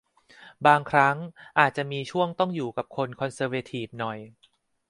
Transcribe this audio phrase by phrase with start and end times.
[0.65, 1.17] บางครั้ง
[1.59, 4.17] อาจจะมีช่วงต้องอยู่กับคนคอนเซอร์เวทีฟหน่อย